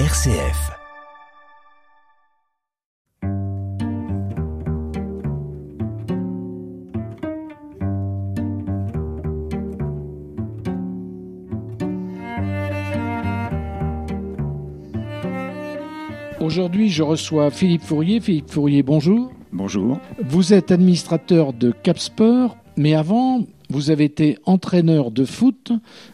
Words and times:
RCF. 0.00 0.72
Aujourd'hui, 16.40 16.88
je 16.88 17.04
reçois 17.04 17.52
Philippe 17.52 17.82
Fourier. 17.82 18.20
Philippe 18.20 18.50
Fourier, 18.50 18.82
bonjour. 18.82 19.30
Bonjour. 19.52 20.00
Vous 20.24 20.52
êtes 20.52 20.72
administrateur 20.72 21.52
de 21.52 21.70
Capsport, 21.70 22.56
mais 22.76 22.96
avant, 22.96 23.44
vous 23.74 23.90
avez 23.90 24.04
été 24.04 24.38
entraîneur 24.44 25.10
de 25.10 25.24
foot. 25.24 25.72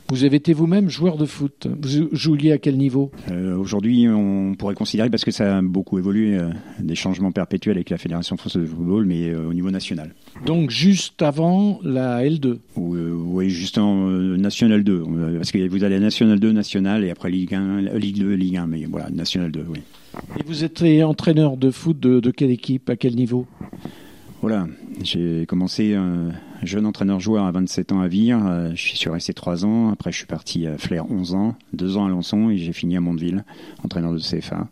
Vous 0.08 0.24
avez 0.24 0.36
été 0.38 0.54
vous-même 0.54 0.88
joueur 0.88 1.18
de 1.18 1.26
foot. 1.26 1.66
Vous 1.80 2.08
jouiez 2.12 2.52
à 2.52 2.58
quel 2.58 2.78
niveau? 2.78 3.10
Euh, 3.30 3.54
Aujourd'hui, 3.56 4.08
on 4.08 4.54
pourrait 4.58 4.74
considérer, 4.74 5.10
parce 5.10 5.24
que 5.24 5.30
ça 5.30 5.58
a 5.58 5.62
beaucoup 5.62 5.98
évolué, 5.98 6.36
euh, 6.38 6.48
des 6.80 6.94
changements 6.94 7.32
perpétuels 7.32 7.76
avec 7.76 7.90
la 7.90 7.98
Fédération 7.98 8.36
française 8.38 8.62
de 8.62 8.66
football, 8.66 9.04
mais 9.04 9.28
euh, 9.28 9.46
au 9.48 9.52
niveau 9.52 9.70
national. 9.70 10.14
Donc 10.46 10.70
juste 10.70 11.20
avant 11.20 11.78
la 11.84 12.24
L2. 12.24 12.56
Ou, 12.76 12.94
euh, 12.94 13.12
oui, 13.14 13.50
juste 13.50 13.76
en 13.76 14.06
National 14.08 14.82
2. 14.82 14.92
euh, 14.92 15.36
Parce 15.36 15.52
que 15.52 15.68
vous 15.68 15.84
allez 15.84 15.96
à 15.96 16.00
National 16.00 16.40
2, 16.40 16.52
National, 16.52 17.04
et 17.04 17.10
après 17.10 17.30
Ligue 17.30 17.54
1, 17.54 17.60
euh, 17.88 17.98
Ligue 17.98 18.18
2, 18.20 18.32
Ligue 18.34 18.56
1, 18.56 18.66
mais 18.66 18.86
voilà, 18.86 19.10
National 19.10 19.50
2, 19.52 19.66
oui. 19.68 19.80
Et 20.38 20.42
vous 20.46 20.64
étiez 20.64 21.04
entraîneur 21.04 21.58
de 21.58 21.70
foot 21.70 22.00
de, 22.00 22.20
de 22.20 22.30
quelle 22.30 22.50
équipe? 22.50 22.88
À 22.88 22.96
quel 22.96 23.14
niveau? 23.14 23.46
Voilà, 24.40 24.66
j'ai 25.04 25.44
commencé 25.46 25.94
jeune 26.62 26.86
entraîneur-joueur 26.86 27.44
à 27.44 27.50
27 27.50 27.92
ans 27.92 28.00
à 28.00 28.08
Vire. 28.08 28.44
euh, 28.46 28.70
je 28.74 28.96
suis 28.96 29.10
resté 29.10 29.32
3 29.32 29.64
ans. 29.64 29.90
Après, 29.90 30.12
je 30.12 30.18
suis 30.18 30.26
parti 30.26 30.66
à 30.66 30.78
Flair 30.78 31.10
11 31.10 31.34
ans, 31.34 31.54
2 31.72 31.96
ans 31.96 32.06
à 32.06 32.08
Lançon 32.08 32.50
et 32.50 32.58
j'ai 32.58 32.72
fini 32.72 32.96
à 32.96 33.00
Mondeville, 33.00 33.44
entraîneur 33.84 34.12
de 34.12 34.18
CFA. 34.18 34.68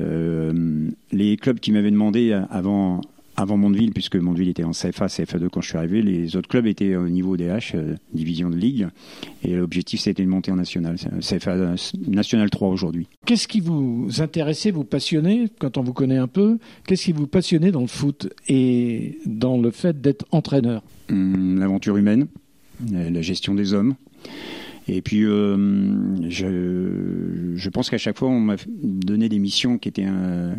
Euh, 0.00 0.90
les 1.12 1.36
clubs 1.36 1.58
qui 1.58 1.72
m'avaient 1.72 1.90
demandé 1.90 2.30
euh, 2.30 2.42
avant, 2.50 3.00
avant 3.36 3.56
Mondeville, 3.56 3.92
puisque 3.92 4.16
Mondeville 4.16 4.48
était 4.50 4.64
en 4.64 4.72
CFA, 4.72 5.06
CFA2 5.06 5.48
quand 5.48 5.60
je 5.60 5.68
suis 5.68 5.78
arrivé, 5.78 6.02
les 6.02 6.36
autres 6.36 6.48
clubs 6.48 6.66
étaient 6.66 6.96
au 6.96 7.08
niveau 7.08 7.36
DH, 7.36 7.74
euh, 7.74 7.94
division 8.12 8.50
de 8.50 8.56
ligue. 8.56 8.88
Et 9.42 9.54
l'objectif, 9.54 10.00
c'était 10.00 10.24
de 10.24 10.28
monter 10.28 10.52
en 10.52 10.56
national. 10.56 10.96
CFA 11.20 11.52
euh, 11.52 11.76
National 12.06 12.50
3 12.50 12.68
aujourd'hui. 12.68 13.06
Qu'est-ce 13.26 13.48
qui 13.48 13.60
vous 13.60 14.08
intéressait, 14.18 14.70
vous 14.70 14.84
passionnait, 14.84 15.46
quand 15.58 15.78
on 15.78 15.82
vous 15.82 15.92
connaît 15.94 16.18
un 16.18 16.28
peu 16.28 16.58
Qu'est-ce 16.86 17.04
qui 17.06 17.12
vous 17.12 17.26
passionnait 17.26 17.72
dans 17.72 17.80
le 17.80 17.86
foot 17.86 18.28
et 18.48 19.18
dans 19.26 19.58
le 19.58 19.70
fait 19.70 20.00
d'être 20.00 20.26
entraîneur? 20.32 20.82
Hum, 21.10 21.58
L'aventure 21.58 21.96
humaine, 21.96 22.26
la 22.90 23.22
gestion 23.22 23.54
des 23.54 23.72
hommes. 23.74 23.94
Et 24.88 25.02
puis, 25.02 25.24
euh, 25.24 25.56
je, 26.28 27.52
je 27.54 27.68
pense 27.70 27.90
qu'à 27.90 27.98
chaque 27.98 28.18
fois, 28.18 28.28
on 28.28 28.40
m'a 28.40 28.56
donné 28.82 29.28
des 29.28 29.38
missions 29.38 29.78
qui 29.78 29.88
étaient 29.88 30.06
euh, 30.08 30.52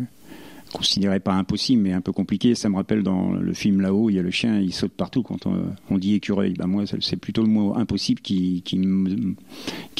considérées 0.72 1.20
pas 1.20 1.34
impossibles, 1.34 1.82
mais 1.82 1.92
un 1.92 2.00
peu 2.00 2.12
compliquées. 2.12 2.54
Ça 2.54 2.68
me 2.68 2.76
rappelle 2.76 3.02
dans 3.02 3.32
le 3.32 3.52
film 3.52 3.80
Là-haut, 3.80 4.10
il 4.10 4.16
y 4.16 4.18
a 4.18 4.22
le 4.22 4.30
chien, 4.30 4.58
il 4.58 4.72
saute 4.72 4.92
partout 4.92 5.22
quand 5.22 5.46
on, 5.46 5.66
on 5.90 5.98
dit 5.98 6.14
écureuil. 6.14 6.54
Ben 6.54 6.66
moi, 6.66 6.84
c'est 7.00 7.16
plutôt 7.16 7.42
le 7.42 7.48
mot 7.48 7.74
impossible 7.76 8.20
qui, 8.20 8.62
qui, 8.62 8.78
me, 8.78 9.34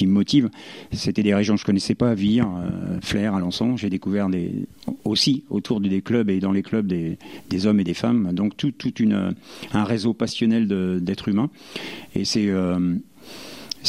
motive. 0.07 0.51
C'était 0.93 1.23
des 1.23 1.35
régions 1.35 1.55
que 1.55 1.61
je 1.61 1.65
connaissais 1.65 1.95
pas, 1.95 2.15
Vire, 2.15 2.49
euh, 2.57 2.99
Flair, 3.03 3.35
Alençon. 3.35 3.77
J'ai 3.77 3.91
découvert 3.91 4.29
des, 4.29 4.67
aussi 5.05 5.45
autour 5.51 5.81
des 5.81 6.03
clubs 6.03 6.29
et 6.31 6.41
dans 6.41 6.53
les 6.53 6.63
clubs 6.63 6.87
des, 6.87 7.19
des 7.51 7.67
hommes 7.67 7.81
et 7.81 7.85
des 7.85 7.95
femmes. 7.95 8.33
Donc 8.33 8.57
tout, 8.57 8.73
tout 8.73 8.95
une, 9.01 9.35
un 9.73 9.85
réseau 9.85 10.15
passionnel 10.15 10.67
d'êtres 11.01 11.29
humains. 11.29 11.51
Et 12.15 12.25
c'est 12.25 12.49
euh, 12.49 12.97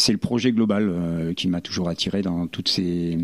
le 0.09 0.17
projet 0.17 0.51
global 0.51 0.89
euh, 0.89 1.33
qui 1.33 1.47
m'a 1.47 1.61
toujours 1.61 1.89
attiré 1.89 2.21
dans 2.21 2.47
toutes 2.47 2.69
ces 2.69 3.17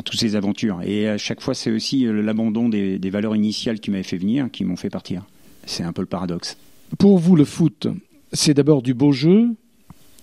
dans 0.00 0.02
toutes 0.02 0.18
ces 0.18 0.34
aventures. 0.34 0.80
Et 0.82 1.08
à 1.08 1.18
chaque 1.18 1.42
fois, 1.42 1.52
c'est 1.54 1.70
aussi 1.70 2.06
euh, 2.06 2.22
l'abandon 2.22 2.70
des, 2.70 2.98
des 2.98 3.10
valeurs 3.10 3.36
initiales 3.36 3.80
qui 3.80 3.90
m'avaient 3.90 4.02
fait 4.02 4.16
venir, 4.16 4.50
qui 4.50 4.64
m'ont 4.64 4.76
fait 4.76 4.88
partir. 4.88 5.26
C'est 5.66 5.82
un 5.82 5.92
peu 5.92 6.00
le 6.00 6.06
paradoxe. 6.06 6.56
Pour 6.98 7.18
vous, 7.18 7.36
le 7.36 7.44
foot, 7.44 7.86
c'est 8.32 8.54
d'abord 8.54 8.80
du 8.80 8.94
beau 8.94 9.12
jeu, 9.12 9.48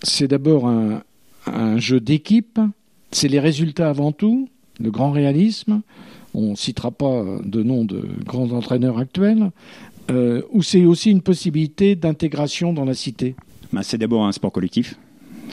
c'est 0.02 0.28
d'abord 0.28 0.68
un, 0.68 1.04
un 1.46 1.78
jeu 1.78 2.00
d'équipe, 2.00 2.60
c'est 3.12 3.28
les 3.28 3.40
résultats 3.40 3.90
avant 3.90 4.12
tout, 4.12 4.50
le 4.80 4.90
grand 4.90 5.12
réalisme. 5.12 5.82
On 6.34 6.52
ne 6.52 6.56
citera 6.56 6.90
pas 6.90 7.24
de 7.46 7.62
nom 7.62 7.86
de 7.86 8.02
grands 8.26 8.52
entraîneurs 8.52 8.98
actuels. 8.98 9.52
euh, 10.10 10.42
ou 10.52 10.64
c'est 10.64 10.86
aussi 10.86 11.12
une 11.12 11.22
possibilité 11.22 11.96
d'intégration 11.96 12.74
dans 12.74 12.86
la 12.86 12.94
cité. 12.94 13.36
Ben, 13.74 13.84
c'est 13.84 13.98
d'abord 13.98 14.26
un 14.26 14.32
sport 14.32 14.52
collectif. 14.52 14.96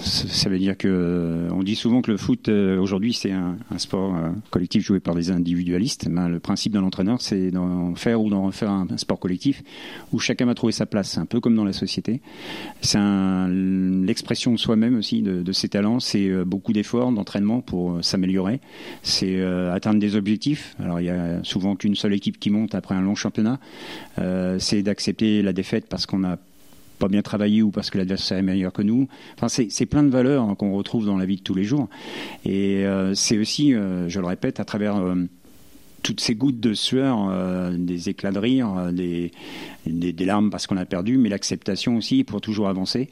Ça 0.04 0.50
veut 0.50 0.58
dire 0.58 0.76
que 0.76 0.88
euh, 0.88 1.48
on 1.52 1.62
dit 1.62 1.76
souvent 1.76 2.02
que 2.02 2.10
le 2.10 2.18
foot 2.18 2.48
euh, 2.48 2.78
aujourd'hui 2.78 3.14
c'est 3.14 3.30
un, 3.32 3.56
sport 3.78 4.14
euh, 4.14 4.30
collectif 4.50 4.84
joué 4.84 5.00
par 5.00 5.14
des 5.14 5.30
individualistes. 5.30 6.08
Ben, 6.10 6.28
le 6.28 6.40
principe 6.40 6.74
d'un 6.74 6.82
entraîneur 6.82 7.22
c'est 7.22 7.50
d'en 7.50 7.94
faire 7.94 8.20
ou 8.20 8.28
d'en 8.28 8.44
refaire 8.44 8.70
un, 8.70 8.86
sport 8.98 9.18
collectif 9.18 9.62
où 10.12 10.18
chacun 10.18 10.44
va 10.44 10.54
trouver 10.54 10.72
sa 10.72 10.84
place. 10.84 11.16
Un 11.16 11.24
peu 11.24 11.40
comme 11.40 11.56
dans 11.56 11.64
la 11.64 11.72
société. 11.72 12.20
C'est 12.82 12.98
l'expression 12.98 14.52
de 14.52 14.58
soi-même 14.58 14.96
aussi 14.96 15.22
de, 15.22 15.52
ses 15.52 15.68
talents. 15.68 16.00
C'est 16.00 16.44
beaucoup 16.44 16.72
d'efforts, 16.72 17.10
d'entraînement 17.10 17.60
pour 17.60 18.04
s'améliorer. 18.04 18.60
C'est 19.02 19.42
atteindre 19.42 20.00
des 20.00 20.16
objectifs. 20.16 20.76
Alors 20.78 21.00
il 21.00 21.06
y 21.06 21.10
a 21.10 21.42
souvent 21.42 21.76
qu'une 21.76 21.94
seule 21.94 22.12
équipe 22.12 22.38
qui 22.38 22.50
monte 22.50 22.74
après 22.74 22.94
un 22.94 23.00
long 23.00 23.14
championnat. 23.14 23.58
C'est 24.58 24.82
d'accepter 24.82 25.42
la 25.42 25.52
défaite 25.52 25.86
parce 25.88 26.06
qu'on 26.06 26.24
a 26.24 26.38
pas 26.98 27.08
bien 27.08 27.22
travaillé 27.22 27.62
ou 27.62 27.70
parce 27.70 27.90
que 27.90 27.98
l'adversaire 27.98 28.38
est 28.38 28.42
meilleur 28.42 28.72
que 28.72 28.82
nous. 28.82 29.08
Enfin, 29.36 29.48
c'est 29.48 29.86
plein 29.86 30.02
de 30.02 30.10
valeurs 30.10 30.56
qu'on 30.56 30.72
retrouve 30.74 31.06
dans 31.06 31.16
la 31.16 31.26
vie 31.26 31.36
de 31.36 31.42
tous 31.42 31.54
les 31.54 31.64
jours. 31.64 31.88
Et 32.44 32.84
euh, 32.86 33.14
c'est 33.14 33.38
aussi, 33.38 33.74
euh, 33.74 34.08
je 34.08 34.20
le 34.20 34.26
répète, 34.26 34.60
à 34.60 34.64
travers 34.64 34.96
euh, 34.96 35.14
toutes 36.02 36.20
ces 36.20 36.34
gouttes 36.34 36.60
de 36.60 36.74
sueur, 36.74 37.32
des 37.72 38.10
éclats 38.10 38.32
de 38.32 38.38
rire, 38.38 38.90
des, 38.92 39.32
des, 39.86 40.12
des 40.12 40.24
larmes 40.26 40.50
parce 40.50 40.66
qu'on 40.66 40.76
a 40.76 40.84
perdu, 40.84 41.16
mais 41.16 41.30
l'acceptation 41.30 41.96
aussi 41.96 42.24
pour 42.24 42.42
toujours 42.42 42.68
avancer. 42.68 43.08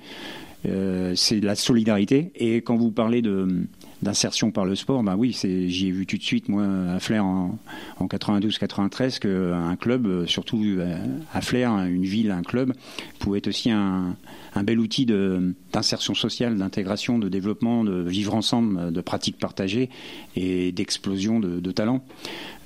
C'est 0.65 1.41
la 1.41 1.55
solidarité. 1.55 2.33
Et 2.37 2.57
quand 2.57 2.77
vous 2.77 2.91
parlez 2.91 3.23
de 3.23 3.65
d'insertion 4.03 4.51
par 4.51 4.65
le 4.65 4.75
sport, 4.75 5.03
ben 5.03 5.17
oui, 5.17 5.33
j'y 5.33 5.89
ai 5.89 5.91
vu 5.91 6.07
tout 6.07 6.19
de 6.19 6.23
suite 6.23 6.49
moi 6.49 6.65
à 6.65 6.99
Flair 6.99 7.25
en, 7.25 7.59
en 7.99 8.07
92-93 8.07 9.21
qu'un 9.21 9.77
club, 9.77 10.07
euh, 10.07 10.27
surtout 10.27 10.63
euh, 10.65 10.97
à 11.33 11.41
Flair, 11.41 11.71
une 11.85 12.05
ville, 12.05 12.31
un 12.31 12.43
club, 12.43 12.73
pouvait 13.19 13.39
être 13.39 13.49
aussi 13.49 13.71
un, 13.71 14.17
bel 14.65 14.81
outil 14.81 15.07
d'insertion 15.07 16.15
sociale, 16.15 16.57
d'intégration, 16.59 17.19
de 17.19 17.29
développement, 17.29 17.85
de 17.85 18.03
vivre 18.03 18.35
ensemble, 18.35 18.93
de 18.93 19.01
pratiques 19.01 19.39
partagées 19.39 19.89
et 20.37 20.73
d'explosion 20.73 21.41
de, 21.41 21.61
de 21.61 21.73
talents. 21.73 22.05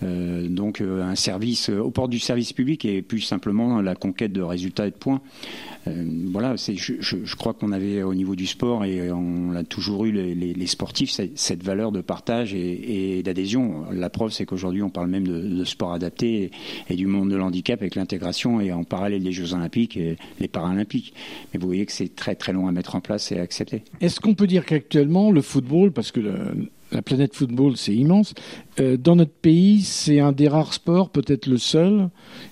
Euh, 0.02 0.48
donc 0.48 0.80
un 0.82 1.14
service 1.14 1.70
au 1.70 1.90
port 1.90 2.08
du 2.08 2.18
service 2.18 2.52
public 2.52 2.84
et 2.84 3.00
plus 3.02 3.20
simplement 3.20 3.80
la 3.80 3.94
conquête 3.94 4.32
de 4.32 4.42
résultats 4.42 4.86
et 4.86 4.90
de 4.90 4.96
points. 4.96 5.20
Voilà, 5.86 6.56
je, 6.56 7.36
crois 7.36 7.54
qu'on 7.54 7.70
avait 7.70 8.02
au 8.02 8.12
niveau 8.12 8.34
du 8.34 8.46
sport 8.46 8.84
et 8.84 9.12
on 9.12 9.52
l'a 9.52 9.62
toujours 9.62 10.04
eu 10.04 10.10
les, 10.12 10.66
sportifs 10.66 11.10
cette 11.34 11.62
valeur 11.62 11.92
de 11.92 12.00
partage 12.00 12.54
et, 12.54 13.22
d'adhésion. 13.22 13.86
La 13.90 14.10
preuve, 14.10 14.30
c'est 14.30 14.46
qu'aujourd'hui 14.46 14.82
on 14.82 14.90
parle 14.90 15.08
même 15.08 15.26
de, 15.26 15.64
sport 15.64 15.92
adapté 15.92 16.50
et, 16.88 16.94
du 16.94 17.06
monde 17.06 17.30
de 17.30 17.36
l'handicap 17.36 17.80
avec 17.80 17.94
l'intégration 17.94 18.60
et 18.60 18.72
en 18.72 18.84
parallèle 18.84 19.22
des 19.22 19.32
Jeux 19.32 19.54
Olympiques 19.54 19.96
et 19.96 20.16
les 20.40 20.48
Paralympiques. 20.48 21.14
Mais 21.52 21.60
vous 21.60 21.66
voyez 21.66 21.86
que 21.86 21.92
c'est 21.92 22.14
très 22.14 22.34
très 22.34 22.52
long 22.52 22.68
à 22.68 22.72
mettre 22.72 22.94
en 22.94 23.00
place 23.00 23.32
et 23.32 23.38
à 23.38 23.42
accepter. 23.42 23.82
Est-ce 24.00 24.20
qu'on 24.20 24.34
peut 24.34 24.46
dire 24.46 24.64
qu'actuellement, 24.64 25.30
le 25.30 25.42
football, 25.42 25.92
parce 25.92 26.12
que 26.12 26.20
la 26.96 27.02
planète 27.02 27.34
football, 27.34 27.76
c'est 27.76 27.94
immense, 27.94 28.32
euh, 28.80 28.96
dans 28.96 29.16
notre 29.16 29.32
pays, 29.32 29.82
c'est 29.82 30.18
un 30.18 30.32
des 30.32 30.48
rares 30.48 30.72
sports, 30.72 31.10
peut-être 31.10 31.46
le 31.46 31.58
seul, 31.58 32.08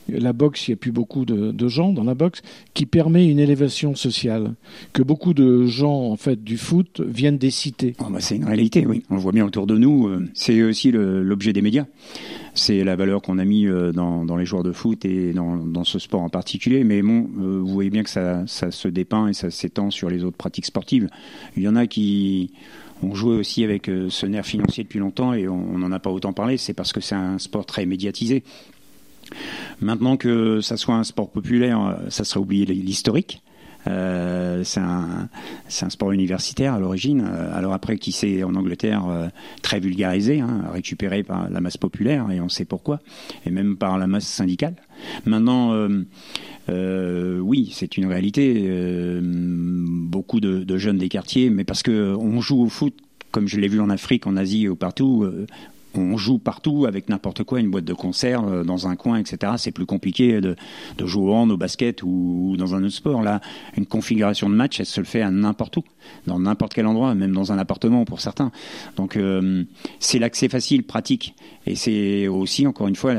la 0.09 0.35
boxe, 0.35 0.69
il 0.69 0.73
n'y 0.73 0.75
a 0.75 0.77
plus 0.77 0.93
beaucoup 0.93 1.25
de, 1.25 1.69
gens 1.69 1.93
dans 1.95 2.05
la 2.05 2.15
boxe, 2.15 2.43
qui 2.75 2.85
permet 2.85 3.27
une 3.27 3.39
élévation 3.39 3.95
sociale. 3.95 4.55
Que 4.93 5.03
beaucoup 5.03 5.33
de 5.33 5.65
gens, 5.65 6.11
en 6.11 6.17
fait, 6.17 6.45
du 6.45 6.59
foot 6.59 7.01
viennent 7.01 7.39
des 7.39 7.51
cités. 7.51 7.95
Oh, 8.01 8.11
bah, 8.11 8.21
c'est 8.21 8.37
une 8.37 8.45
réalité, 8.45 8.87
oui. 8.87 9.03
On 9.09 9.15
le 9.15 9.21
voit 9.21 9.33
bien 9.33 9.47
autour 9.47 9.67
de 9.67 9.79
nous. 9.79 10.09
euh, 10.09 10.29
C'est 10.35 10.63
aussi 10.63 10.93
l'objet 10.93 11.55
des 11.55 11.63
médias. 11.63 11.87
C'est 12.53 12.85
la 12.85 12.97
valeur 12.97 13.23
qu'on 13.23 13.39
a 13.39 13.45
mis 13.45 13.67
euh, 13.67 13.93
dans, 13.93 14.37
les 14.37 14.45
joueurs 14.45 14.63
de 14.63 14.73
foot 14.73 15.07
et 15.07 15.33
dans, 15.33 15.85
ce 15.85 15.99
sport 15.99 16.21
en 16.21 16.29
particulier. 16.29 16.85
Mais 16.85 17.01
bon, 17.01 17.29
vous 17.35 17.67
voyez 17.67 17.91
bien 17.91 18.03
que 18.03 18.11
ça, 18.11 18.45
ça 18.47 18.71
se 18.71 18.89
dépeint 18.89 19.29
et 19.29 19.33
ça 19.33 19.51
s'étend 19.51 19.91
sur 19.91 20.11
les 20.11 20.23
autres 20.23 20.37
pratiques 20.37 20.67
sportives. 20.67 21.09
Il 21.57 21.63
y 21.63 21.69
en 21.69 21.77
a 21.77 21.87
qui 21.87 22.53
ont 23.05 23.15
joué 23.15 23.37
aussi 23.37 23.65
avec 23.65 23.89
euh, 23.89 24.09
ce 24.11 24.27
nerf 24.27 24.47
financier 24.47 24.85
depuis 24.85 24.99
longtemps 24.99 25.33
et 25.33 25.49
on 25.49 25.79
n'en 25.79 25.93
a 25.93 25.99
pas 25.99 26.11
autant 26.11 26.33
parlé. 26.33 26.57
C'est 26.57 26.75
parce 26.75 26.93
que 26.93 27.01
c'est 27.01 27.15
un 27.15 27.39
sport 27.39 27.67
très 27.67 27.87
médiatisé. 27.87 28.43
Maintenant 29.81 30.17
que 30.17 30.61
ça 30.61 30.77
soit 30.77 30.95
un 30.95 31.05
sport 31.05 31.31
populaire, 31.31 31.81
euh, 31.81 31.95
ça 32.09 32.25
serait 32.25 32.41
oublier 32.41 32.67
l'historique. 32.67 33.43
Euh, 33.87 34.65
c'est 34.65 34.81
un, 34.81 35.29
sport 35.69 36.13
universitaire 36.13 36.73
à 36.73 36.81
l'origine. 36.81 37.21
Alors 37.53 37.75
après, 37.75 37.99
qui 37.99 38.13
s'est 38.13 38.43
en 38.43 38.55
Angleterre 38.55 39.31
très 39.61 39.79
vulgarisé, 39.79 40.41
hein, 40.41 40.65
récupéré 40.73 41.23
par 41.23 41.51
la 41.51 41.61
masse 41.61 41.77
populaire, 41.77 42.31
et 42.31 42.41
on 42.41 42.49
sait 42.49 42.65
pourquoi, 42.65 43.01
et 43.45 43.51
même 43.51 43.77
par 43.77 43.99
la 43.99 44.07
masse 44.07 44.25
syndicale. 44.25 44.77
Maintenant, 45.27 45.75
euh, 46.69 47.39
oui, 47.39 47.71
c'est 47.73 47.97
une 47.97 48.07
réalité. 48.07 48.67
Euh, 48.69 49.21
beaucoup 49.23 50.41
de, 50.41 50.65
de 50.65 50.79
jeunes 50.79 50.99
des 50.99 51.09
quartiers, 51.09 51.51
mais 51.51 51.65
parce 51.65 51.83
que 51.83 52.15
on 52.15 52.41
joue 52.41 52.63
au 52.63 52.69
foot, 52.69 52.95
comme 53.31 53.49
je 53.49 53.59
l'ai 53.59 53.69
vu 53.69 53.81
en 53.81 53.91
Afrique, 53.91 54.27
en 54.27 54.37
Asie 54.37 54.69
ou 54.69 54.77
partout. 54.77 55.27
On 55.97 56.17
joue 56.17 56.39
partout 56.39 56.87
avec 56.87 57.09
n'importe 57.09 57.45
quoi, 57.45 57.61
une 57.61 57.71
boîte 57.71 57.85
de 57.85 57.95
concert 57.95 58.45
euh, 58.45 58.65
dans 58.65 58.89
un 58.89 58.97
coin, 58.97 59.19
etc. 59.19 59.55
C'est 59.57 59.73
plus 59.73 59.87
compliqué 59.87 60.41
de, 60.41 60.57
de 60.99 61.07
jouer 61.07 61.31
au 61.31 61.35
hand, 61.35 61.51
au 61.51 61.57
basket 61.57 62.03
ou, 62.03 62.55
dans 62.59 62.75
un 62.75 62.85
autre 62.85 62.95
sport. 62.95 63.23
Là, 63.23 63.41
une 63.77 63.87
configuration 63.87 64.49
de 64.49 64.55
match, 64.55 64.81
elle 64.81 64.87
se 64.87 65.01
le 65.01 65.07
fait 65.07 65.23
à 65.23 65.31
n'importe 65.31 65.77
où, 65.77 65.85
dans 66.27 66.39
n'importe 66.39 66.75
quel 66.75 66.87
endroit, 66.87 67.15
même 67.15 67.33
dans 67.33 67.53
un 67.53 67.59
appartement 67.59 68.05
pour 68.05 68.21
certains. 68.21 68.51
Donc 68.97 69.17
euh, 69.17 69.65
c'est 70.01 70.19
l'accès 70.19 70.49
facile, 70.49 70.83
pratique, 70.83 71.35
et 71.67 71.75
c'est 71.75 72.29
aussi 72.29 72.67
encore 72.67 72.89
une 72.89 72.97
fois 72.97 73.15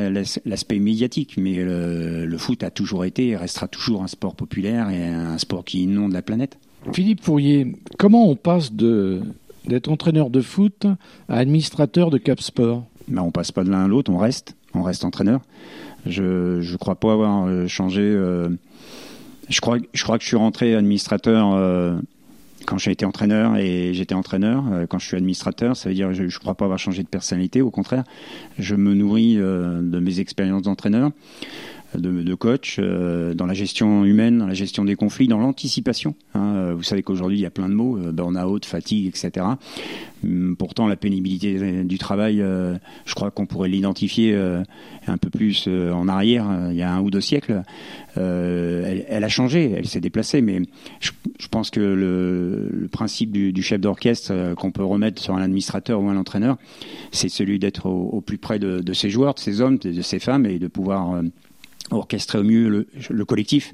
l'aspect 0.45 0.79
médiatique. 0.79 1.35
Mais 1.37 1.55
le, 1.55 2.25
le 2.25 2.37
foot 2.37 2.63
a 2.63 2.71
toujours 2.71 3.05
été 3.05 3.29
et 3.29 3.37
restera 3.37 3.67
toujours 3.67 4.03
un 4.03 4.07
sport 4.07 4.35
populaire 4.35 4.89
et 4.89 5.07
un 5.07 5.37
sport 5.37 5.63
qui 5.63 5.83
inonde 5.83 6.13
la 6.13 6.21
planète. 6.21 6.57
Philippe 6.93 7.23
Fourier, 7.23 7.75
comment 7.97 8.29
on 8.29 8.35
passe 8.35 8.71
de 8.71 9.21
d'être 9.67 9.89
entraîneur 9.89 10.29
de 10.29 10.41
foot 10.41 10.85
à 11.29 11.37
administrateur 11.37 12.09
de 12.09 12.17
Cap 12.17 12.41
Sport 12.41 12.85
ben, 13.07 13.21
On 13.21 13.31
passe 13.31 13.51
pas 13.51 13.63
de 13.63 13.69
l'un 13.69 13.85
à 13.85 13.87
l'autre, 13.87 14.11
on 14.11 14.17
reste, 14.17 14.55
on 14.73 14.83
reste 14.83 15.05
entraîneur. 15.05 15.41
Je 16.05 16.59
ne 16.59 16.77
crois 16.77 16.95
pas 16.95 17.13
avoir 17.13 17.45
euh, 17.45 17.67
changé. 17.67 18.01
Euh, 18.01 18.49
je, 19.49 19.59
crois, 19.61 19.79
que 19.79 19.87
je 19.93 20.27
suis 20.27 20.37
rentré 20.37 20.75
administrateur 20.75 21.53
euh, 21.53 21.97
quand 22.65 22.77
j'ai 22.77 22.91
été 22.91 23.05
entraîneur 23.05 23.57
et 23.57 23.93
j'étais 23.93 24.15
entraîneur. 24.15 24.63
quand 24.89 24.97
je 24.97 25.05
suis 25.05 25.17
administrateur, 25.17 25.77
ça 25.77 25.89
veut 25.89 25.95
dire 25.95 26.07
que 26.07 26.13
je 26.13 26.23
ne 26.23 26.29
crois 26.29 26.55
pas 26.55 26.65
avoir 26.65 26.79
changé 26.79 27.03
de 27.03 27.07
personnalité. 27.07 27.61
Au 27.61 27.69
contraire, 27.69 28.03
je 28.57 28.75
me 28.75 28.95
nourris 28.95 29.35
de 29.35 29.99
mes 29.99 30.19
expériences 30.19 30.63
d'entraîneur 30.63 31.11
de, 31.93 32.35
coach 32.35 32.77
euh, 32.79 33.33
dans 33.33 33.45
la 33.45 33.53
gestion 33.53 34.05
humaine, 34.05 34.39
dans 34.39 34.47
la 34.47 34.53
gestion 34.53 34.85
des 34.85 34.95
conflits, 34.95 35.27
dans 35.27 35.39
l'anticipation. 35.39 36.15
Hein. 36.33 36.73
Vous 36.73 36.83
savez 36.83 37.03
qu'aujourd'hui, 37.03 37.37
il 37.37 37.41
y 37.41 37.45
a 37.45 37.51
plein 37.51 37.69
de 37.69 37.73
mots, 37.73 37.97
euh, 37.97 38.11
burn-out, 38.11 38.65
fatigue, 38.65 39.07
etc. 39.07 39.45
Hum, 40.23 40.55
pourtant, 40.57 40.87
la 40.87 40.95
pénibilité 40.95 41.83
du 41.83 41.97
travail, 41.97 42.41
euh, 42.41 42.75
je 43.05 43.15
crois 43.15 43.31
qu'on 43.31 43.45
pourrait 43.45 43.69
l'identifier 43.69 44.35
un 45.07 45.17
peu 45.17 45.29
plus 45.29 45.67
en 45.67 46.07
arrière, 46.07 46.47
il 46.71 46.77
y 46.77 46.81
a 46.81 46.93
un 46.93 47.01
ou 47.01 47.11
deux 47.11 47.21
siècles. 47.21 47.63
Elle, 48.15 49.23
a 49.23 49.29
changé, 49.29 49.73
elle 49.77 49.87
s'est 49.87 49.99
déplacée, 49.99 50.41
mais 50.41 50.61
je, 50.99 51.11
pense 51.49 51.69
que 51.69 51.79
le, 51.79 52.87
principe 52.91 53.31
du, 53.31 53.61
chef 53.61 53.81
d'orchestre 53.81 54.53
qu'on 54.55 54.71
peut 54.71 54.83
remettre 54.83 55.21
sur 55.21 55.35
un 55.35 55.41
administrateur 55.41 56.01
ou 56.01 56.09
un 56.09 56.17
entraîneur, 56.17 56.57
c'est 57.11 57.29
celui 57.29 57.59
d'être 57.59 57.87
au, 57.87 58.21
plus 58.21 58.37
près 58.37 58.59
de, 58.59 58.93
ses 58.93 59.09
joueurs, 59.09 59.33
de 59.33 59.39
ses 59.39 59.61
hommes, 59.61 59.77
de 59.77 60.01
ses 60.01 60.19
femmes, 60.19 60.45
et 60.45 60.59
de 60.59 60.67
pouvoir 60.67 61.21
orchestrer 61.91 62.39
au 62.39 62.43
mieux 62.43 62.87
le, 63.09 63.25
collectif. 63.25 63.73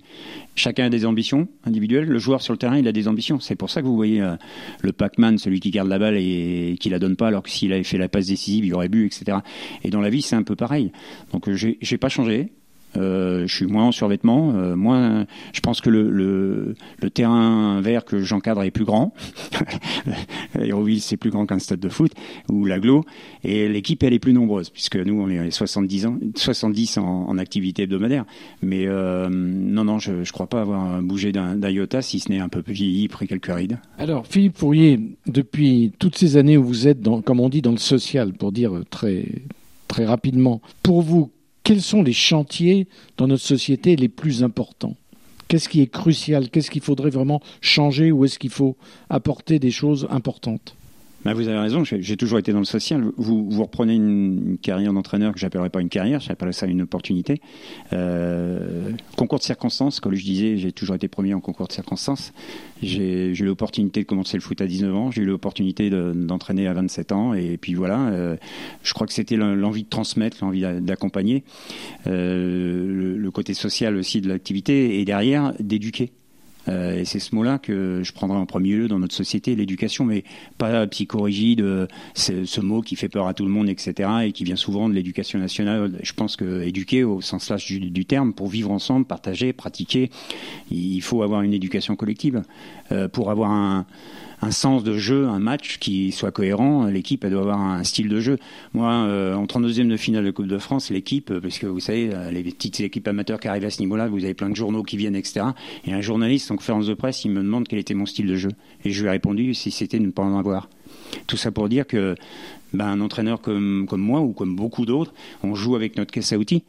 Chacun 0.55 0.85
a 0.85 0.89
des 0.89 1.05
ambitions 1.05 1.47
individuelles. 1.65 2.05
Le 2.05 2.19
joueur 2.19 2.41
sur 2.41 2.53
le 2.53 2.57
terrain, 2.57 2.77
il 2.77 2.87
a 2.87 2.91
des 2.91 3.07
ambitions. 3.07 3.39
C'est 3.39 3.55
pour 3.55 3.69
ça 3.69 3.81
que 3.81 3.87
vous 3.87 3.95
voyez 3.95 4.21
euh, 4.21 4.35
le 4.81 4.91
Pac-Man, 4.91 5.37
celui 5.37 5.59
qui 5.59 5.71
garde 5.71 5.87
la 5.87 5.99
balle 5.99 6.17
et, 6.17 6.75
qui 6.79 6.89
la 6.89 6.99
donne 6.99 7.15
pas, 7.15 7.27
alors 7.27 7.43
que 7.43 7.49
s'il 7.49 7.71
avait 7.73 7.83
fait 7.83 7.97
la 7.97 8.09
passe 8.09 8.27
décisive, 8.27 8.65
il 8.65 8.73
aurait 8.73 8.89
bu, 8.89 9.05
etc. 9.05 9.39
Et 9.83 9.89
dans 9.89 10.01
la 10.01 10.09
vie, 10.09 10.21
c'est 10.21 10.35
un 10.35 10.43
peu 10.43 10.55
pareil. 10.55 10.91
Donc, 11.31 11.49
j'ai 11.51 11.97
pas 11.97 12.09
changé. 12.09 12.51
Euh, 12.97 13.47
je 13.47 13.55
suis 13.55 13.65
moins 13.65 13.85
en 13.85 13.91
survêtement, 13.91 14.53
euh, 14.55 14.75
moins. 14.75 15.25
Je 15.53 15.59
pense 15.61 15.81
que 15.81 15.89
le, 15.89 16.09
le, 16.09 16.75
le 17.01 17.09
terrain 17.09 17.81
vert 17.81 18.05
que 18.05 18.19
j'encadre 18.21 18.63
est 18.63 18.71
plus 18.71 18.85
grand. 18.85 19.13
Héroville 20.59 21.01
c'est 21.01 21.17
plus 21.17 21.29
grand 21.29 21.45
qu'un 21.45 21.59
stade 21.59 21.79
de 21.79 21.89
foot 21.89 22.11
ou 22.51 22.65
l'aglo, 22.65 23.03
et 23.43 23.67
l'équipe 23.69 24.03
elle 24.03 24.13
est 24.13 24.19
plus 24.19 24.33
nombreuse 24.33 24.69
puisque 24.69 24.97
nous 24.97 25.21
on 25.21 25.29
est 25.29 25.51
70 25.51 26.05
ans, 26.05 26.17
70 26.35 26.97
en, 26.97 27.03
en 27.29 27.37
activité 27.37 27.83
hebdomadaire. 27.83 28.25
Mais 28.61 28.85
euh, 28.87 29.29
non 29.29 29.83
non, 29.83 29.99
je, 29.99 30.23
je 30.23 30.31
crois 30.31 30.47
pas 30.47 30.61
avoir 30.61 31.01
bougé 31.01 31.31
d'un 31.31 31.57
iota 31.69 32.01
si 32.01 32.19
ce 32.19 32.29
n'est 32.29 32.39
un 32.39 32.49
peu 32.49 32.61
vieilli, 32.65 33.07
pris 33.07 33.27
quelques 33.27 33.53
rides. 33.53 33.79
Alors 33.97 34.27
Philippe 34.27 34.57
Fourier, 34.57 34.99
depuis 35.27 35.91
toutes 35.99 36.17
ces 36.17 36.37
années 36.37 36.57
où 36.57 36.63
vous 36.63 36.87
êtes 36.87 37.01
dans, 37.01 37.21
comme 37.21 37.39
on 37.39 37.49
dit, 37.49 37.61
dans 37.61 37.71
le 37.71 37.77
social, 37.77 38.33
pour 38.33 38.51
dire 38.51 38.73
très 38.89 39.25
très 39.87 40.05
rapidement, 40.05 40.61
pour 40.83 41.01
vous 41.01 41.31
quels 41.63 41.81
sont 41.81 42.03
les 42.03 42.13
chantiers 42.13 42.87
dans 43.17 43.27
notre 43.27 43.43
société 43.43 43.95
les 43.95 44.09
plus 44.09 44.43
importants? 44.43 44.95
Qu'est-ce 45.47 45.69
qui 45.69 45.81
est 45.81 45.91
crucial? 45.91 46.49
Qu'est-ce 46.49 46.71
qu'il 46.71 46.81
faudrait 46.81 47.09
vraiment 47.09 47.41
changer 47.59 48.11
ou 48.11 48.25
est-ce 48.25 48.39
qu'il 48.39 48.49
faut 48.49 48.77
apporter 49.09 49.59
des 49.59 49.71
choses 49.71 50.07
importantes? 50.09 50.75
Bah, 51.23 51.33
vous 51.33 51.47
avez 51.47 51.59
raison, 51.59 51.83
j'ai 51.83 52.17
toujours 52.17 52.39
été 52.39 52.51
dans 52.51 52.59
le 52.59 52.65
social. 52.65 53.03
Vous, 53.17 53.49
vous 53.49 53.63
reprenez 53.63 53.95
une, 53.95 54.57
carrière 54.61 54.93
d'entraîneur 54.93 55.33
que 55.33 55.39
j'appellerais 55.39 55.69
pas 55.69 55.81
une 55.81 55.89
carrière, 55.89 56.19
j'appellerais 56.19 56.53
ça 56.53 56.65
une 56.65 56.81
opportunité. 56.81 57.41
Euh, 57.93 58.91
concours 59.17 59.39
de 59.39 59.43
circonstances, 59.43 59.99
comme 59.99 60.13
je 60.15 60.23
disais, 60.23 60.57
j'ai 60.57 60.71
toujours 60.71 60.95
été 60.95 61.07
premier 61.07 61.33
en 61.33 61.39
concours 61.39 61.67
de 61.67 61.73
circonstances. 61.73 62.33
J'ai 62.81 63.29
eu 63.29 63.45
l'opportunité 63.45 64.01
de 64.01 64.05
commencer 64.07 64.37
le 64.37 64.41
foot 64.41 64.61
à 64.61 64.67
19 64.67 64.95
ans, 64.95 65.11
j'ai 65.11 65.21
eu 65.21 65.25
l'opportunité 65.25 65.89
d'entraîner 65.89 66.67
à 66.67 66.73
27 66.73 67.11
ans, 67.11 67.33
et 67.33 67.57
puis 67.57 67.75
voilà, 67.75 68.07
euh, 68.07 68.35
je 68.83 68.93
crois 68.93 69.05
que 69.05 69.13
c'était 69.13 69.37
l'envie 69.37 69.83
de 69.83 69.89
transmettre, 69.89 70.37
l'envie 70.41 70.65
d'accompagner, 70.81 71.43
euh, 72.07 73.15
le, 73.17 73.31
côté 73.31 73.53
social 73.53 73.95
aussi 73.95 74.19
de 74.19 74.27
l'activité, 74.27 74.99
et 74.99 75.05
derrière 75.05 75.53
d'éduquer. 75.59 76.11
Euh, 76.67 76.99
et 76.99 77.05
c'est 77.05 77.19
ce 77.19 77.33
mot-là 77.35 77.57
que 77.57 78.01
je 78.03 78.13
prendrai 78.13 78.37
en 78.37 78.45
premier 78.45 78.75
lieu 78.75 78.87
dans 78.87 78.99
notre 78.99 79.15
société, 79.15 79.55
l'éducation, 79.55 80.05
mais 80.05 80.23
pas 80.57 80.85
psychorigide, 80.87 81.61
euh, 81.61 81.87
ce 82.13 82.61
mot 82.61 82.81
qui 82.81 82.95
fait 82.95 83.09
peur 83.09 83.27
à 83.27 83.33
tout 83.33 83.45
le 83.45 83.51
monde, 83.51 83.69
etc., 83.69 84.09
et 84.25 84.31
qui 84.31 84.43
vient 84.43 84.55
souvent 84.55 84.89
de 84.89 84.93
l'éducation 84.93 85.39
nationale. 85.39 85.99
Je 86.03 86.13
pense 86.13 86.35
que 86.35 86.61
éduquer 86.61 87.03
au 87.03 87.21
sens 87.21 87.49
large 87.49 87.65
du, 87.65 87.79
du, 87.79 88.05
terme, 88.05 88.33
pour 88.33 88.47
vivre 88.47 88.71
ensemble, 88.71 89.05
partager, 89.05 89.53
pratiquer, 89.53 90.09
il 90.69 91.01
faut 91.01 91.23
avoir 91.23 91.41
une 91.41 91.53
éducation 91.53 91.95
collective. 91.95 92.43
Euh, 92.91 93.07
pour 93.07 93.31
avoir 93.31 93.51
un, 93.51 93.85
un 94.41 94.51
sens 94.51 94.83
de 94.83 94.97
jeu, 94.97 95.27
un 95.27 95.39
match 95.39 95.77
qui 95.79 96.11
soit 96.11 96.31
cohérent. 96.31 96.85
L'équipe, 96.85 97.23
elle 97.23 97.31
doit 97.31 97.41
avoir 97.41 97.61
un 97.61 97.83
style 97.83 98.09
de 98.09 98.19
jeu. 98.19 98.37
Moi, 98.73 98.91
euh, 98.91 99.35
en 99.35 99.45
32e 99.45 99.87
de 99.87 99.97
finale 99.97 100.25
de 100.25 100.31
Coupe 100.31 100.47
de 100.47 100.57
France, 100.57 100.89
l'équipe, 100.89 101.29
euh, 101.31 101.39
parce 101.39 101.59
que 101.59 101.67
vous 101.67 101.79
savez, 101.79 102.09
euh, 102.13 102.31
les 102.31 102.43
petites 102.43 102.79
équipes 102.79 103.07
amateurs 103.07 103.39
qui 103.39 103.47
arrivent 103.47 103.65
à 103.65 103.69
ce 103.69 103.79
niveau-là, 103.81 104.07
vous 104.07 104.23
avez 104.23 104.33
plein 104.33 104.49
de 104.49 104.55
journaux 104.55 104.83
qui 104.83 104.97
viennent, 104.97 105.15
etc. 105.15 105.45
Et 105.85 105.93
un 105.93 106.01
journaliste 106.01 106.49
en 106.51 106.55
conférence 106.55 106.87
de 106.87 106.93
presse, 106.95 107.23
il 107.23 107.31
me 107.31 107.41
demande 107.41 107.67
quel 107.67 107.79
était 107.79 107.93
mon 107.93 108.05
style 108.05 108.27
de 108.27 108.35
jeu. 108.35 108.49
Et 108.83 108.91
je 108.91 109.01
lui 109.01 109.07
ai 109.07 109.11
répondu 109.11 109.53
si 109.53 109.69
c'était 109.69 109.99
de 109.99 110.05
ne 110.05 110.11
pas 110.11 110.23
en 110.23 110.37
avoir. 110.37 110.69
Tout 111.27 111.37
ça 111.37 111.51
pour 111.51 111.69
dire 111.69 111.85
que 111.85 112.15
ben, 112.73 112.87
un 112.87 113.01
entraîneur 113.01 113.41
comme, 113.41 113.85
comme 113.87 114.01
moi 114.01 114.21
ou 114.21 114.31
comme 114.31 114.55
beaucoup 114.55 114.85
d'autres, 114.85 115.13
on 115.43 115.55
joue 115.55 115.75
avec 115.75 115.97
notre 115.97 116.11
caisse 116.11 116.33
à 116.33 116.37
outils. 116.37 116.63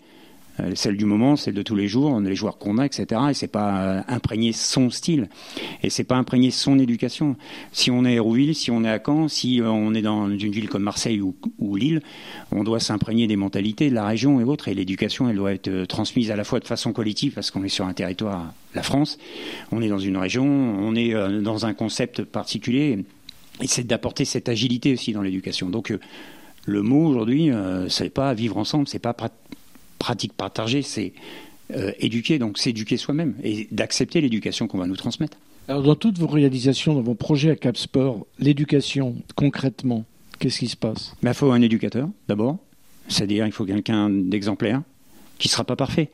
Euh, 0.60 0.72
celle 0.74 0.96
du 0.96 1.06
moment, 1.06 1.36
celle 1.36 1.54
de 1.54 1.62
tous 1.62 1.74
les 1.74 1.88
jours, 1.88 2.20
les 2.20 2.34
joueurs 2.34 2.58
qu'on 2.58 2.78
a, 2.78 2.84
etc. 2.84 3.20
Et 3.30 3.34
c'est 3.34 3.46
pas 3.46 3.82
euh, 3.82 4.02
imprégner 4.08 4.52
son 4.52 4.90
style, 4.90 5.28
et 5.82 5.88
c'est 5.88 6.04
pas 6.04 6.16
imprégner 6.16 6.50
son 6.50 6.78
éducation. 6.78 7.36
Si 7.72 7.90
on 7.90 8.04
est 8.04 8.10
à 8.10 8.12
Hérouville, 8.12 8.54
si 8.54 8.70
on 8.70 8.84
est 8.84 8.90
à 8.90 9.00
Caen, 9.04 9.28
si 9.28 9.60
euh, 9.60 9.70
on 9.70 9.94
est 9.94 10.02
dans 10.02 10.28
une 10.28 10.52
ville 10.52 10.68
comme 10.68 10.82
Marseille 10.82 11.20
ou, 11.20 11.76
Lille, 11.76 12.02
on 12.50 12.64
doit 12.64 12.80
s'imprégner 12.80 13.26
des 13.26 13.36
mentalités 13.36 13.88
de 13.88 13.94
la 13.94 14.06
région 14.06 14.40
et 14.40 14.44
autres. 14.44 14.68
Et 14.68 14.74
l'éducation, 14.74 15.28
elle 15.28 15.36
doit 15.36 15.54
être 15.54 15.86
transmise 15.86 16.30
à 16.30 16.36
la 16.36 16.44
fois 16.44 16.60
de 16.60 16.66
façon 16.66 16.92
collective, 16.92 17.32
parce 17.32 17.50
qu'on 17.50 17.64
est 17.64 17.68
sur 17.68 17.86
un 17.86 17.94
territoire, 17.94 18.52
la 18.74 18.82
France, 18.82 19.18
on 19.70 19.80
est 19.80 19.88
dans 19.88 19.98
une 19.98 20.18
région, 20.18 20.44
on 20.44 20.94
est 20.94 21.12
dans 21.40 21.66
un 21.66 21.72
concept 21.72 22.24
particulier, 22.24 23.04
et 23.60 23.66
c'est 23.66 23.86
d'apporter 23.86 24.24
cette 24.24 24.48
agilité 24.48 24.92
aussi 24.92 25.12
dans 25.12 25.22
l'éducation. 25.22 25.70
Donc 25.70 25.94
le 26.64 26.82
mot 26.82 27.06
aujourd'hui, 27.06 27.50
c'est 27.88 28.10
pas 28.10 28.34
vivre 28.34 28.58
ensemble, 28.58 28.86
c'est 28.86 28.98
pas 28.98 29.14
pratique 30.02 30.32
partagée, 30.32 30.82
c'est 30.82 31.12
euh, 31.76 31.92
éduquer, 32.00 32.40
donc 32.40 32.58
s'éduquer 32.58 32.96
soi-même 32.96 33.36
et 33.44 33.68
d'accepter 33.70 34.20
l'éducation 34.20 34.66
qu'on 34.66 34.78
va 34.78 34.88
nous 34.88 34.96
transmettre. 34.96 35.38
Alors 35.68 35.84
dans 35.84 35.94
toutes 35.94 36.18
vos 36.18 36.26
réalisations, 36.26 36.92
dans 36.94 37.02
vos 37.02 37.14
projets 37.14 37.52
à 37.52 37.56
Cap 37.56 37.76
Sport, 37.76 38.26
l'éducation, 38.40 39.14
concrètement, 39.36 40.04
qu'est-ce 40.40 40.58
qui 40.58 40.66
se 40.66 40.76
passe? 40.76 41.14
Il 41.22 41.32
faut 41.34 41.52
un 41.52 41.62
éducateur, 41.62 42.08
d'abord. 42.26 42.58
C'est-à-dire 43.06 43.46
il 43.46 43.52
faut 43.52 43.64
quelqu'un 43.64 44.10
d'exemplaire, 44.10 44.82
qui 45.38 45.46
ne 45.46 45.52
sera 45.52 45.62
pas 45.62 45.76
parfait. 45.76 46.10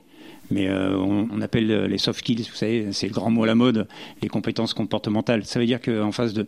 Mais 0.51 0.69
euh, 0.69 0.97
on, 0.99 1.41
appelle 1.41 1.67
les 1.85 1.99
soft 1.99 2.21
skills, 2.21 2.47
vous 2.51 2.57
savez, 2.57 2.93
c'est 2.93 3.07
le 3.07 3.13
grand 3.15 3.31
mot 3.31 3.45
à 3.45 3.47
la 3.47 3.55
mode, 3.55 3.89
les 4.21 4.29
compétences 4.29 4.75
comportementales. 4.75 5.47
Ça 5.47 5.59
veut 5.59 5.67
dire 5.67 5.81
qu'en 5.81 6.13
face 6.13 6.35
de, 6.35 6.47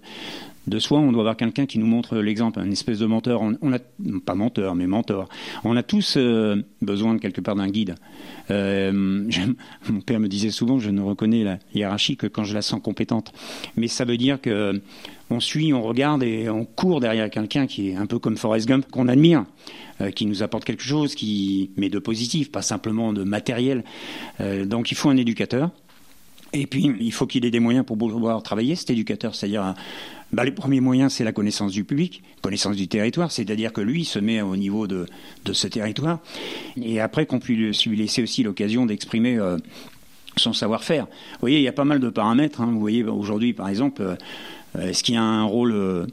de 0.66 0.78
soi, 0.78 0.98
on 0.98 1.10
doit 1.10 1.22
avoir 1.22 1.36
quelqu'un 1.36 1.66
qui 1.66 1.78
nous 1.78 1.86
montre 1.86 2.18
l'exemple, 2.18 2.60
un 2.60 2.70
espèce 2.70 2.98
de 2.98 3.06
menteur. 3.06 3.40
On, 3.42 3.72
a 3.72 3.78
pas 4.24 4.34
menteur, 4.34 4.74
mais 4.74 4.86
mentor. 4.86 5.28
On 5.64 5.76
a 5.76 5.82
tous 5.82 6.14
euh, 6.16 6.62
besoin 6.82 7.14
de 7.14 7.18
quelque 7.18 7.40
part 7.40 7.56
d'un 7.56 7.68
guide. 7.68 7.94
Euh, 8.50 8.92
mon 9.88 10.00
père 10.00 10.20
me 10.20 10.28
disait 10.28 10.50
souvent, 10.50 10.78
je 10.78 10.90
ne 10.90 11.00
reconnais 11.00 11.44
la 11.44 11.58
hiérarchie 11.74 12.16
que 12.16 12.26
quand 12.26 12.44
je 12.44 12.54
la 12.54 12.62
sens 12.62 12.80
compétente. 12.82 13.32
Mais 13.76 13.88
ça 13.88 14.04
veut 14.04 14.18
dire 14.18 14.40
que 14.40 14.80
on 15.30 15.40
suit, 15.40 15.72
on 15.72 15.82
regarde 15.82 16.24
et 16.24 16.50
on 16.50 16.64
court 16.64 17.00
derrière 17.00 17.30
quelqu'un 17.30 17.66
qui 17.66 17.90
est 17.90 17.94
un 17.96 18.06
peu 18.06 18.18
comme 18.18 18.36
Forrest 18.36 18.66
Gump, 18.66 18.90
qu'on 18.90 19.08
admire, 19.08 19.44
euh, 20.00 20.10
qui 20.10 20.26
nous 20.26 20.42
apporte 20.42 20.64
quelque 20.64 20.82
chose, 20.82 21.14
qui 21.14 21.70
met 21.76 21.88
de 21.88 22.00
positif, 22.00 22.50
pas 22.50 22.62
simplement 22.62 23.12
de 23.12 23.22
matériel. 23.22 23.84
donc 24.66 24.90
il 24.90 24.96
faut 24.96 25.08
un 25.08 25.16
éducateur. 25.16 25.70
Et 26.52 26.66
puis, 26.66 26.92
il 26.98 27.12
faut 27.12 27.28
qu'il 27.28 27.44
ait 27.44 27.50
des 27.52 27.60
moyens 27.60 27.86
pour 27.86 27.96
pouvoir 27.96 28.42
travailler, 28.42 28.74
cet 28.74 28.90
éducateur, 28.90 29.36
c'est-à-dire 29.36 29.74
bah, 30.32 30.44
Les 30.44 30.50
premiers 30.50 30.80
moyens, 30.80 31.12
c'est 31.12 31.24
la 31.24 31.32
connaissance 31.32 31.72
du 31.72 31.84
public, 31.84 32.22
connaissance 32.42 32.76
du 32.76 32.88
territoire, 32.88 33.30
c'est-à-dire 33.30 33.72
que 33.72 33.80
lui, 33.80 34.04
se 34.04 34.18
met 34.18 34.40
au 34.42 34.56
niveau 34.56 34.86
de, 34.86 35.06
ce 35.52 35.66
territoire, 35.66 36.20
et 36.80 37.00
après 37.00 37.26
qu'on 37.26 37.38
puisse 37.38 37.86
lui 37.86 37.96
laisser 37.96 38.22
aussi 38.22 38.42
l'occasion 38.42 38.86
d'exprimer 38.86 39.36
euh, 39.38 39.58
son 40.36 40.52
savoir-faire. 40.52 41.06
Vous 41.06 41.40
voyez, 41.40 41.58
il 41.58 41.62
y 41.62 41.68
a 41.68 41.72
pas 41.72 41.84
mal 41.84 42.00
de 42.00 42.08
paramètres. 42.08 42.60
Hein. 42.60 42.70
Vous 42.72 42.80
voyez, 42.80 43.04
aujourd'hui, 43.04 43.52
par 43.52 43.68
exemple, 43.68 44.02
euh, 44.02 44.16
est-ce 44.80 45.02
qu'il 45.02 45.14
y 45.14 45.18
a 45.18 45.22
un 45.22 45.44
rôle... 45.44 45.72
Euh, 45.72 46.06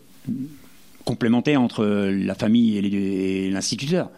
complémentaire 1.06 1.62
entre 1.62 1.86
la 1.86 2.36
famille 2.36 2.78
et 2.78 3.50
l'instituteur? 3.50 4.10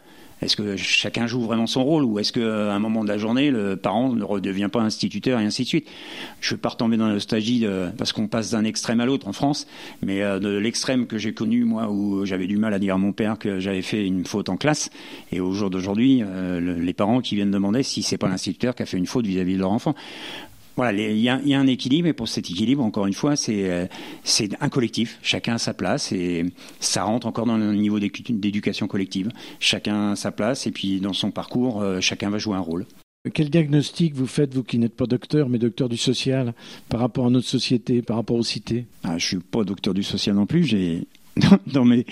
Est-ce 0.41 0.55
que 0.55 0.77
chacun 0.77 1.27
joue 1.27 1.41
vraiment 1.41 1.67
son 1.67 1.83
rôle 1.83 2.03
ou 2.03 2.19
est-ce 2.19 2.31
qu'à 2.31 2.73
un 2.73 2.79
moment 2.79 3.03
de 3.03 3.09
la 3.09 3.17
journée, 3.17 3.51
le 3.51 3.75
parent 3.75 4.13
ne 4.13 4.23
redevient 4.23 4.69
pas 4.71 4.81
instituteur 4.81 5.39
et 5.39 5.45
ainsi 5.45 5.63
de 5.63 5.67
suite? 5.67 5.87
Je 6.41 6.53
ne 6.53 6.55
veux 6.55 6.61
pas 6.61 6.69
retomber 6.69 6.97
dans 6.97 7.07
la 7.07 7.13
nostalgie 7.13 7.65
parce 7.97 8.13
qu'on 8.13 8.27
passe 8.27 8.51
d'un 8.51 8.63
extrême 8.63 8.99
à 8.99 9.05
l'autre 9.05 9.27
en 9.27 9.33
France, 9.33 9.67
mais 10.01 10.21
euh, 10.21 10.39
de 10.39 10.49
l'extrême 10.49 11.07
que 11.07 11.17
j'ai 11.17 11.33
connu, 11.33 11.65
moi, 11.65 11.89
où 11.89 12.25
j'avais 12.25 12.47
du 12.47 12.57
mal 12.57 12.73
à 12.73 12.79
dire 12.79 12.95
à 12.95 12.97
mon 12.97 13.11
père 13.11 13.37
que 13.37 13.59
j'avais 13.59 13.81
fait 13.81 14.05
une 14.05 14.25
faute 14.25 14.49
en 14.49 14.57
classe, 14.57 14.89
et 15.31 15.39
au 15.39 15.51
jour 15.51 15.69
d'aujourd'hui, 15.69 16.21
euh, 16.23 16.59
les 16.59 16.93
parents 16.93 17.21
qui 17.21 17.35
viennent 17.35 17.51
demander 17.51 17.83
si 17.83 18.01
c'est 18.03 18.17
pas 18.17 18.27
l'instituteur 18.27 18.75
qui 18.75 18.83
a 18.83 18.85
fait 18.85 18.97
une 18.97 19.07
faute 19.07 19.25
vis-à-vis 19.25 19.55
de 19.55 19.59
leur 19.59 19.71
enfant 19.71 19.95
voilà, 20.79 20.97
il 20.97 21.19
y, 21.19 21.27
a 21.27 21.59
un 21.59 21.67
équilibre 21.67 22.07
et 22.07 22.13
pour 22.13 22.29
cet 22.29 22.49
équilibre, 22.49 22.81
encore 22.81 23.05
une 23.05 23.13
fois, 23.13 23.33
euh, 23.49 23.87
c'est 24.23 24.49
un 24.61 24.69
collectif. 24.69 25.19
Chacun 25.21 25.55
a 25.55 25.57
sa 25.57 25.73
place 25.73 26.13
et 26.13 26.45
ça 26.79 27.03
rentre 27.03 27.27
encore 27.27 27.45
dans 27.45 27.57
le 27.57 27.75
niveau 27.75 27.99
d'éducation 27.99 28.87
collective. 28.87 29.29
Chacun 29.59 30.11
a 30.11 30.15
sa 30.15 30.31
place 30.31 30.67
et 30.67 30.71
puis 30.71 31.01
dans 31.01 31.11
son 31.11 31.31
parcours, 31.31 31.81
euh, 31.81 31.99
chacun 31.99 32.29
va 32.29 32.37
jouer 32.37 32.55
un 32.55 32.61
rôle. 32.61 32.85
Quel 33.33 33.49
diagnostic 33.49 34.15
vous 34.15 34.25
faites, 34.25 34.53
vous 34.53 34.63
qui 34.63 34.77
n'êtes 34.79 34.95
pas 34.95 35.05
docteur, 35.05 35.49
mais 35.49 35.57
docteur 35.57 35.89
du 35.89 35.97
social, 35.97 36.53
par 36.87 37.01
rapport 37.01 37.25
à 37.25 37.29
notre 37.29 37.49
société, 37.49 38.01
par 38.01 38.15
rapport 38.15 38.37
aux 38.37 38.43
cités? 38.43 38.85
Ah, 39.03 39.17
Je 39.17 39.35
ne 39.35 39.41
suis 39.41 39.49
pas 39.49 39.65
docteur 39.65 39.93
du 39.93 40.03
social 40.03 40.37
non 40.37 40.45
plus. 40.45 40.63
J'ai 40.63 41.09
dans, 41.67 41.85
mes, 41.85 42.05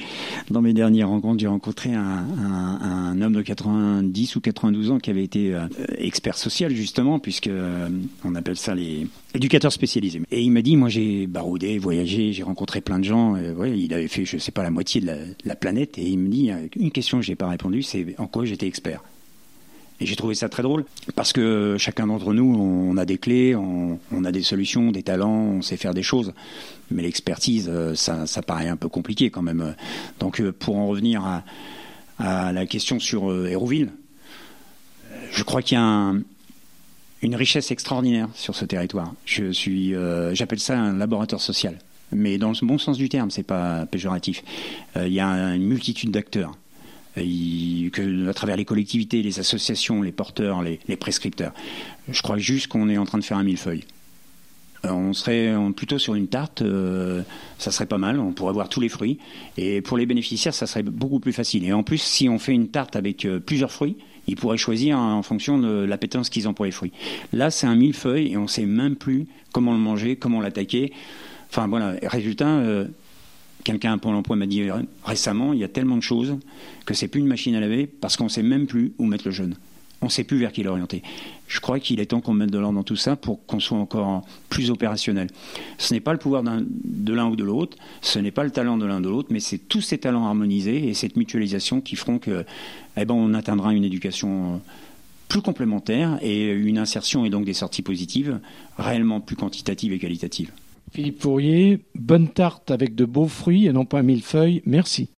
dans 0.50 0.62
dernières 0.62 1.10
rencontres, 1.10 1.40
j'ai 1.40 1.48
rencontré 1.48 1.94
un, 1.94 3.22
homme 3.22 3.34
de 3.34 3.42
90 3.42 4.36
ou 4.36 4.42
92 4.42 4.92
ans 4.92 5.00
qui 5.00 5.10
avait 5.10 5.24
été 5.24 5.54
euh, 5.54 5.68
expert 5.98 6.38
social 6.38 6.74
justement, 6.74 7.20
puisque 7.20 7.48
euh, 7.48 7.90
on 8.24 8.36
appelle 8.36 8.58
ça 8.58 8.76
les 8.76 9.08
éducateurs 9.34 9.72
spécialisés. 9.72 10.22
Et 10.32 10.42
il 10.42 10.52
m'a 10.52 10.62
dit, 10.62 10.76
moi 10.76 10.90
j'ai 10.90 11.28
baroudé, 11.28 11.78
voyagé, 11.78 12.34
j'ai 12.34 12.44
rencontré 12.44 12.82
plein 12.82 13.00
de 13.00 13.06
gens. 13.06 13.36
il 13.36 13.94
avait 13.94 14.08
fait, 14.08 14.26
je 14.26 14.38
sais 14.38 14.52
pas, 14.52 14.64
la 14.64 14.72
moitié 14.72 15.02
de 15.02 15.12
la, 15.44 15.56
planète. 15.56 15.98
Et 15.98 16.08
il 16.08 16.20
me 16.20 16.30
dit, 16.30 16.52
une 16.76 16.92
question 16.92 17.20
que 17.20 17.26
j'ai 17.26 17.36
pas 17.36 17.48
répondu, 17.48 17.82
c'est 17.82 18.16
en 18.20 18.28
quoi 18.28 18.46
j'étais 18.46 18.68
expert? 18.68 19.02
Et 20.00 20.06
j'ai 20.06 20.16
trouvé 20.16 20.36
ça 20.36 20.48
très 20.48 20.62
drôle 20.62 20.86
parce 21.16 21.34
que 21.34 21.76
chacun 21.80 22.08
d'entre 22.08 22.34
nous, 22.34 22.56
on 22.56 22.96
a 22.98 23.06
des 23.06 23.18
clés, 23.18 23.56
on, 23.56 24.00
a 24.24 24.32
des 24.32 24.44
solutions, 24.44 24.92
des 24.92 25.02
talents, 25.02 25.30
on 25.30 25.62
sait 25.62 25.78
faire 25.78 25.94
des 25.94 26.04
choses. 26.04 26.34
Mais 26.92 27.02
l'expertise, 27.02 27.68
euh, 27.68 27.96
ça, 27.96 28.26
paraît 28.46 28.68
un 28.68 28.78
peu 28.78 28.90
compliqué 28.90 29.32
quand 29.32 29.42
même. 29.42 29.76
Donc 30.20 30.40
euh, 30.40 30.52
pour 30.52 30.78
en 30.78 30.88
revenir 30.88 31.26
à, 31.26 31.44
à 32.20 32.52
la 32.52 32.68
question 32.68 33.00
sur 33.00 33.32
euh, 33.32 33.48
Hérouville, 33.48 33.92
je 35.32 35.44
crois 35.44 35.64
qu'il 35.64 35.78
y 35.78 35.82
a 35.82 36.14
une 37.24 37.36
richesse 37.36 37.72
extraordinaire 37.72 38.30
sur 38.36 38.56
ce 38.56 38.66
territoire. 38.66 39.14
Je 39.26 39.52
suis, 39.52 39.94
j'appelle 40.34 40.60
ça 40.60 40.80
un 40.80 40.94
laboratoire 40.94 41.42
social, 41.42 41.80
mais 42.12 42.38
dans 42.38 42.52
le 42.52 42.68
bon 42.68 42.78
sens 42.78 42.98
du 42.98 43.10
terme, 43.10 43.32
c'est 43.32 43.44
pas 43.44 43.86
péjoratif. 43.88 44.44
il 44.96 45.12
y 45.12 45.20
a 45.20 45.56
une 45.56 45.64
multitude 45.64 46.12
d'acteurs 46.12 46.56
que, 47.24 48.30
à 48.30 48.34
travers 48.34 48.58
les 48.58 48.66
collectivités, 48.66 49.22
les 49.22 49.40
associations, 49.40 50.02
les 50.02 50.12
porteurs, 50.12 50.62
les, 50.62 50.96
prescripteurs. 50.96 51.54
Je 52.10 52.22
crois 52.22 52.38
juste 52.38 52.68
qu'on 52.68 52.90
est 52.90 52.98
en 52.98 53.06
train 53.06 53.18
de 53.18 53.24
faire 53.24 53.38
un 53.38 53.44
millefeuille. 53.44 53.84
Euh, 54.86 54.92
on 54.92 55.14
serait 55.14 55.54
plutôt 55.76 55.98
sur 55.98 56.16
une 56.16 56.28
tarte, 56.28 56.62
euh, 56.62 57.24
ça 57.58 57.72
serait 57.72 57.86
pas 57.86 57.98
mal, 57.98 58.20
on 58.20 58.32
pourrait 58.32 58.54
voir 58.54 58.70
tous 58.70 58.80
les 58.80 58.90
fruits. 58.90 59.18
Et 59.58 59.82
pour 59.82 59.98
les 59.98 60.06
bénéficiaires, 60.06 60.54
ça 60.54 60.68
serait 60.68 60.84
beaucoup 60.84 61.20
plus 61.20 61.34
facile. 61.34 61.66
Et 61.66 61.74
en 61.74 61.84
plus, 61.84 62.02
si 62.02 62.30
on 62.30 62.40
fait 62.40 62.54
une 62.54 62.70
tarte 62.70 62.96
avec 62.96 63.26
euh, 63.26 63.40
plusieurs 63.40 63.72
fruits, 63.72 63.98
ils 64.28 64.36
pourraient 64.36 64.58
choisir 64.58 65.00
en 65.00 65.24
fonction 65.24 65.58
de 65.58 65.86
l'appétence 65.86 66.30
qu'ils 66.30 66.48
ont 66.48 66.54
pour 66.54 66.66
les 66.66 66.72
fruits. 66.72 66.92
Là, 67.32 67.50
c'est 67.50 67.66
un 67.66 67.76
millefeuille 67.76 68.34
et 68.34 68.38
on 68.38 68.48
sait 68.48 68.66
même 68.66 68.96
plus 68.96 69.26
comment 69.54 69.72
le 69.72 69.80
manger, 69.80 70.18
comment 70.18 70.42
l'attaquer. 70.42 70.92
Enfin 71.50 71.68
voilà, 71.68 71.96
résultat, 72.04 72.62
Quelqu'un 73.64 73.98
pour 73.98 74.12
l'emploi 74.12 74.36
m'a 74.36 74.46
dit 74.46 74.64
récemment, 75.04 75.54
il 75.54 75.60
y 75.60 75.64
a 75.64 75.68
tellement 75.68 75.98
de 75.98 76.02
choses 76.02 76.38
que 76.86 76.94
c'est 76.94 77.08
plus 77.08 77.20
une 77.20 77.28
machine 77.28 77.56
à 77.56 77.60
laver 77.60 77.88
parce 77.88 78.16
qu'on 78.16 78.26
ne 78.26 78.30
sait 78.30 78.44
même 78.44 78.66
plus 78.66 78.94
où 78.98 79.06
mettre 79.06 79.26
le 79.26 79.32
jeune. 79.32 79.56
On 80.02 80.06
ne 80.06 80.12
sait 80.12 80.24
plus 80.24 80.38
vers 80.38 80.52
qui 80.52 80.62
l'orienter. 80.62 81.02
Je 81.48 81.60
crois 81.60 81.80
qu'il 81.80 82.00
est 82.00 82.08
temps 82.08 82.22
qu'on 82.22 82.34
mette 82.34 82.52
de 82.52 82.60
l'ordre 82.60 82.76
dans 82.76 82.84
tout 82.84 82.96
ça 82.96 83.16
pour 83.16 83.44
qu'on 83.48 83.60
soit 83.60 83.80
encore 83.80 84.24
plus 84.48 84.70
opérationnel. 84.70 85.28
Ce 85.80 85.94
n'est 85.94 86.00
pas 86.00 86.14
le 86.14 86.20
pouvoir 86.20 86.44
de 86.44 87.14
l'un 87.14 87.28
ou 87.28 87.36
de 87.36 87.44
l'autre, 87.44 87.78
ce 88.02 88.20
n'est 88.20 88.32
pas 88.32 88.44
le 88.44 88.52
talent 88.52 88.78
de 88.78 88.86
l'un 88.86 89.00
ou 89.00 89.02
de 89.02 89.10
l'autre, 89.10 89.30
mais 89.32 89.40
c'est 89.40 89.58
tous 89.58 89.82
ces 89.82 89.98
talents 89.98 90.28
harmonisés 90.28 90.88
et 90.88 90.94
cette 90.94 91.16
mutualisation 91.16 91.82
qui 91.82 91.96
feront 91.96 92.20
que, 92.20 92.46
eh 92.96 93.06
ben, 93.06 93.16
on 93.16 93.34
atteindra 93.34 93.74
une 93.74 93.84
éducation 93.84 94.56
euh, 94.56 94.58
plus 95.30 95.42
complémentaire 95.42 96.20
et 96.22 96.52
une 96.52 96.78
insertion 96.78 97.26
et 97.26 97.30
donc 97.32 97.46
des 97.46 97.54
sorties 97.54 97.82
positives 97.82 98.40
réellement 98.78 99.20
plus 99.20 99.36
quantitatives 99.36 99.94
et 99.94 100.00
qualitatives. 100.00 100.52
Philippe 100.92 101.22
Fourier, 101.22 101.86
bonne 101.96 102.30
tarte 102.30 102.72
avec 102.72 102.96
de 102.96 103.06
beaux 103.06 103.28
fruits 103.28 103.68
et 103.68 103.74
non 103.74 103.86
pas 103.86 104.02
mille 104.02 104.24
feuilles. 104.24 104.62
Merci. 104.66 105.10